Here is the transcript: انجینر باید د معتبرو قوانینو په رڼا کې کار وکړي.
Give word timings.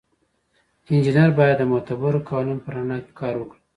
انجینر 0.91 1.29
باید 1.37 1.57
د 1.59 1.63
معتبرو 1.71 2.25
قوانینو 2.27 2.63
په 2.65 2.69
رڼا 2.75 2.97
کې 3.03 3.11
کار 3.19 3.33
وکړي. 3.37 3.59